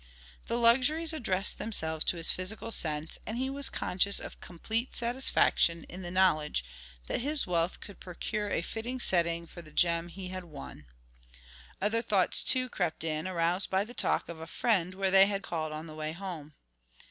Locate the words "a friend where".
14.39-15.11